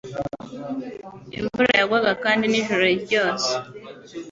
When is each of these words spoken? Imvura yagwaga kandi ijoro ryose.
Imvura 1.37 1.71
yagwaga 1.79 2.11
kandi 2.23 2.43
ijoro 2.59 2.85
ryose. 3.03 3.51